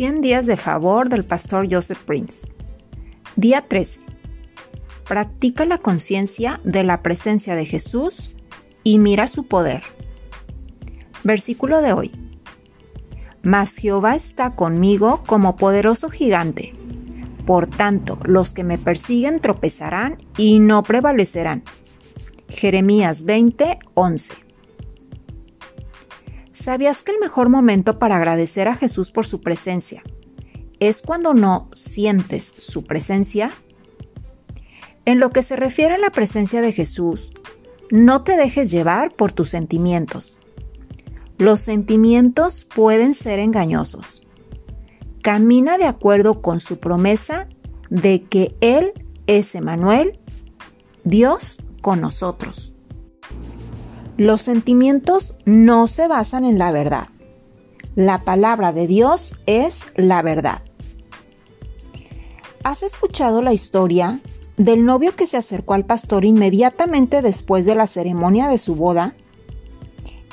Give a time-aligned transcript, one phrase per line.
[0.00, 2.48] 100 días de favor del pastor Joseph Prince.
[3.36, 4.00] Día 13.
[5.06, 8.34] Practica la conciencia de la presencia de Jesús
[8.82, 9.82] y mira su poder.
[11.22, 12.12] Versículo de hoy.
[13.42, 16.72] Mas Jehová está conmigo como poderoso gigante.
[17.44, 21.62] Por tanto, los que me persiguen tropezarán y no prevalecerán.
[22.48, 24.32] Jeremías 20, 11.
[26.60, 30.02] ¿Sabías que el mejor momento para agradecer a Jesús por su presencia
[30.78, 33.50] es cuando no sientes su presencia?
[35.06, 37.32] En lo que se refiere a la presencia de Jesús,
[37.90, 40.36] no te dejes llevar por tus sentimientos.
[41.38, 44.20] Los sentimientos pueden ser engañosos.
[45.22, 47.48] Camina de acuerdo con su promesa
[47.88, 48.92] de que Él
[49.26, 50.20] es Emanuel,
[51.04, 52.74] Dios con nosotros.
[54.20, 57.08] Los sentimientos no se basan en la verdad.
[57.94, 60.60] La palabra de Dios es la verdad.
[62.62, 64.20] ¿Has escuchado la historia
[64.58, 69.14] del novio que se acercó al pastor inmediatamente después de la ceremonia de su boda?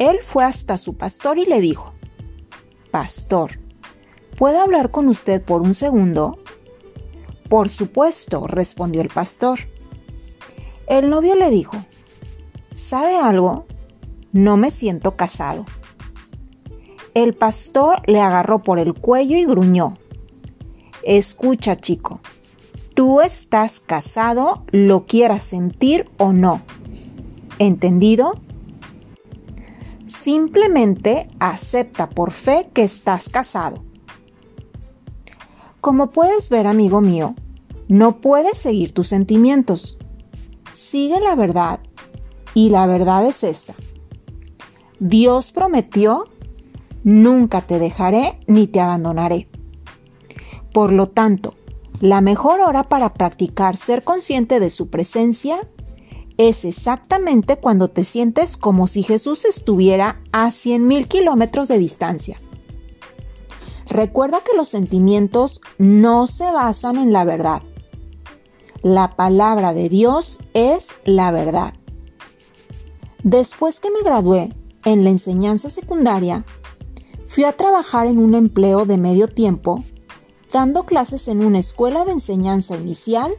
[0.00, 1.94] Él fue hasta su pastor y le dijo,
[2.90, 3.60] Pastor,
[4.36, 6.42] ¿puedo hablar con usted por un segundo?
[7.48, 9.60] Por supuesto, respondió el pastor.
[10.88, 11.76] El novio le dijo,
[12.78, 13.66] ¿Sabe algo?
[14.32, 15.66] No me siento casado.
[17.12, 19.98] El pastor le agarró por el cuello y gruñó.
[21.02, 22.20] Escucha, chico,
[22.94, 26.62] tú estás casado, lo quieras sentir o no.
[27.58, 28.34] ¿Entendido?
[30.06, 33.82] Simplemente acepta por fe que estás casado.
[35.82, 37.34] Como puedes ver, amigo mío,
[37.88, 39.98] no puedes seguir tus sentimientos.
[40.72, 41.80] Sigue la verdad
[42.58, 43.76] y la verdad es esta.
[44.98, 46.24] Dios prometió,
[47.04, 49.46] nunca te dejaré ni te abandonaré.
[50.72, 51.54] Por lo tanto,
[52.00, 55.68] la mejor hora para practicar ser consciente de su presencia
[56.36, 62.38] es exactamente cuando te sientes como si Jesús estuviera a 100.000 kilómetros de distancia.
[63.88, 67.62] Recuerda que los sentimientos no se basan en la verdad.
[68.82, 71.74] La palabra de Dios es la verdad.
[73.30, 74.54] Después que me gradué
[74.86, 76.46] en la enseñanza secundaria,
[77.26, 79.84] fui a trabajar en un empleo de medio tiempo,
[80.50, 83.30] dando clases en una escuela de enseñanza inicial,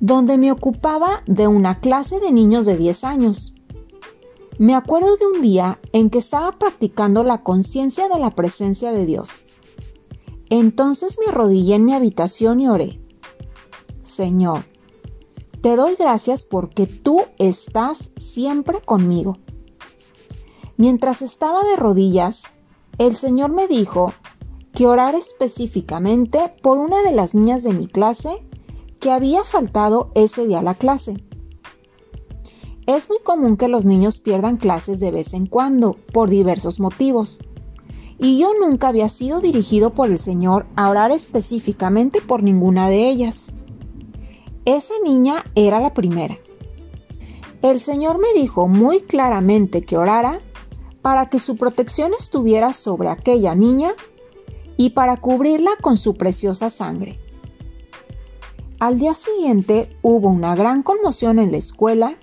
[0.00, 3.54] donde me ocupaba de una clase de niños de 10 años.
[4.58, 9.06] Me acuerdo de un día en que estaba practicando la conciencia de la presencia de
[9.06, 9.30] Dios.
[10.50, 13.00] Entonces me arrodillé en mi habitación y oré.
[14.02, 14.64] Señor,
[15.62, 19.38] te doy gracias porque tú estás siempre conmigo.
[20.76, 22.42] Mientras estaba de rodillas,
[22.98, 24.12] el Señor me dijo
[24.74, 28.44] que orara específicamente por una de las niñas de mi clase
[28.98, 31.14] que había faltado ese día a la clase.
[32.86, 37.38] Es muy común que los niños pierdan clases de vez en cuando, por diversos motivos.
[38.18, 43.08] Y yo nunca había sido dirigido por el Señor a orar específicamente por ninguna de
[43.08, 43.51] ellas.
[44.64, 46.36] Esa niña era la primera.
[47.62, 50.38] El Señor me dijo muy claramente que orara
[51.00, 53.94] para que su protección estuviera sobre aquella niña
[54.76, 57.18] y para cubrirla con su preciosa sangre.
[58.78, 62.14] Al día siguiente hubo una gran conmoción en la escuela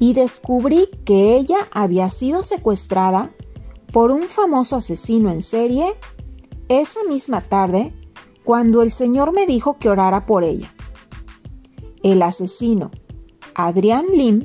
[0.00, 3.30] y descubrí que ella había sido secuestrada
[3.92, 5.94] por un famoso asesino en serie
[6.68, 7.92] esa misma tarde
[8.42, 10.74] cuando el Señor me dijo que orara por ella
[12.02, 12.90] el asesino,
[13.54, 14.42] Adrián Lim,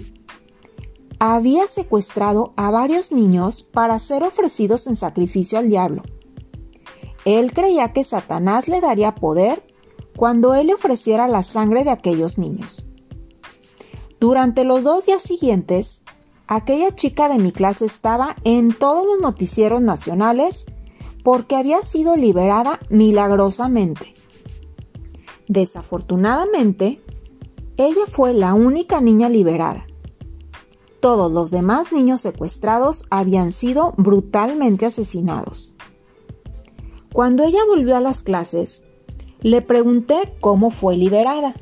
[1.19, 6.03] había secuestrado a varios niños para ser ofrecidos en sacrificio al diablo.
[7.23, 9.63] Él creía que Satanás le daría poder
[10.15, 12.85] cuando él le ofreciera la sangre de aquellos niños.
[14.19, 16.01] Durante los dos días siguientes,
[16.47, 20.65] aquella chica de mi clase estaba en todos los noticieros nacionales
[21.23, 24.13] porque había sido liberada milagrosamente.
[25.47, 27.01] Desafortunadamente,
[27.77, 29.85] ella fue la única niña liberada.
[31.01, 35.71] Todos los demás niños secuestrados habían sido brutalmente asesinados.
[37.11, 38.81] Cuando ella volvió a las clases,
[39.41, 41.53] le pregunté cómo fue liberada.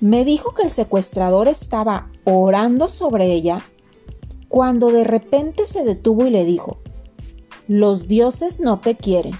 [0.00, 3.64] Me dijo que el secuestrador estaba orando sobre ella
[4.48, 6.78] cuando de repente se detuvo y le dijo,
[7.68, 9.34] los dioses no te quieren.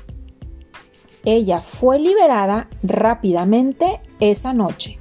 [1.24, 4.98] Ella fue liberada rápidamente esa noche.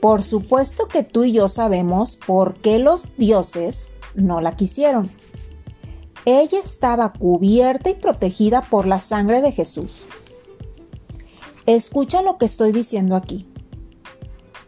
[0.00, 5.10] Por supuesto que tú y yo sabemos por qué los dioses no la quisieron.
[6.24, 10.04] ella estaba cubierta y protegida por la sangre de Jesús.
[11.66, 13.46] Escucha lo que estoy diciendo aquí.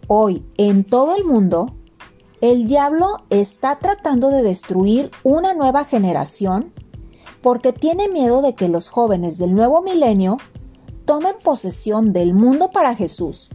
[0.06, 1.74] Hoy, en todo el mundo,
[2.40, 6.72] el diablo está tratando de destruir una nueva generación
[7.40, 10.38] porque tiene miedo de que los jóvenes del nuevo milenio
[11.04, 13.50] tomen posesión del mundo para Jesús.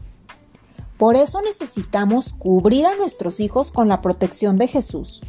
[0.97, 5.21] Por eso necesitamos cubrir a nuestros hijos con la protección de Jesús.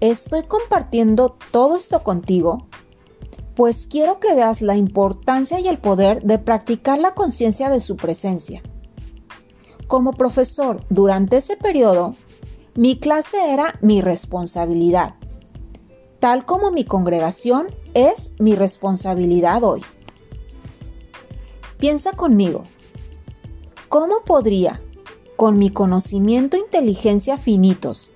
[0.00, 2.66] Estoy compartiendo todo esto contigo,
[3.54, 7.96] pues quiero que veas la importancia y el poder de practicar la conciencia de su
[7.96, 8.62] presencia.
[9.86, 12.14] Como profesor durante ese periodo,
[12.74, 15.16] mi clase era mi responsabilidad,
[16.20, 19.82] tal como mi congregación es mi responsabilidad hoy.
[21.78, 22.64] Piensa conmigo,
[23.90, 24.80] ¿cómo podría,
[25.36, 28.10] con mi conocimiento e inteligencia finitos,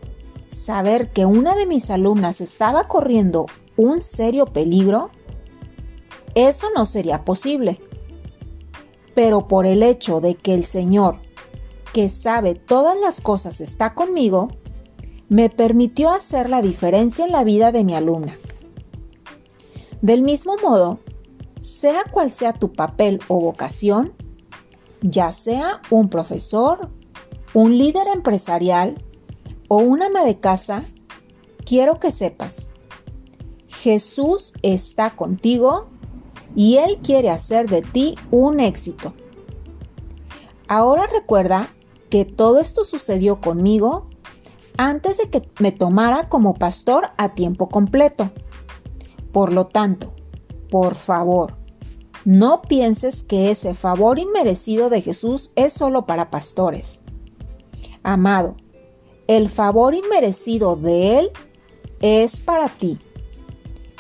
[0.51, 5.11] saber que una de mis alumnas estaba corriendo un serio peligro,
[6.37, 7.81] eso no sería posible.
[9.17, 11.19] Pero por el hecho de que el Señor,
[11.93, 14.51] que sabe todas las cosas, está conmigo,
[15.29, 18.39] me permitió hacer la diferencia en la vida de mi alumna.
[20.03, 21.01] Del mismo modo,
[21.63, 24.13] sea cual sea tu papel o vocación,
[25.05, 26.89] ya sea un profesor,
[27.53, 28.97] un líder empresarial,
[29.69, 30.83] o un ama de casa,
[31.65, 32.69] quiero que sepas,
[33.69, 35.89] Jesús está contigo
[36.57, 39.13] y Él quiere hacer de ti un éxito.
[40.69, 41.69] Ahora recuerda
[42.09, 44.09] que todo esto sucedió conmigo
[44.79, 48.31] antes de que me tomara como pastor a tiempo completo.
[49.33, 50.15] Por lo tanto,
[50.71, 51.57] por favor,
[52.25, 57.01] no pienses que ese favor inmerecido de Jesús es solo para pastores.
[58.03, 58.57] Amado,
[59.27, 61.31] el favor inmerecido de Él
[62.01, 62.99] es para ti.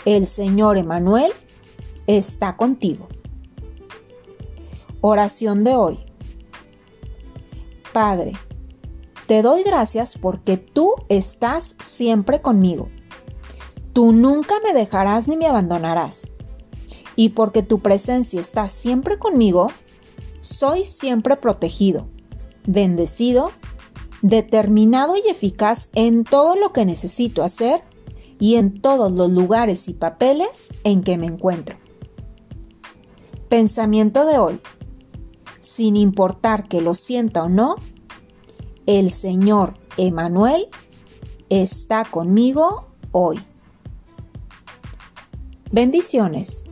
[0.04, 1.32] El Señor Emanuel
[2.06, 3.08] está contigo.
[5.00, 5.98] Oración de hoy.
[7.92, 8.32] Padre,
[9.26, 12.88] te doy gracias porque tú estás siempre conmigo.
[13.92, 16.33] Tú nunca me dejarás ni me abandonarás.
[17.16, 19.70] Y porque tu presencia está siempre conmigo,
[20.40, 22.08] soy siempre protegido,
[22.66, 23.50] bendecido
[24.24, 27.82] determinado y eficaz en todo lo que necesito hacer
[28.40, 31.76] y en todos los lugares y papeles en que me encuentro.
[33.50, 34.60] Pensamiento de hoy.
[35.60, 37.76] Sin importar que lo sienta o no,
[38.86, 40.68] el Señor Emanuel
[41.50, 43.38] está conmigo hoy.
[45.70, 46.63] Bendiciones.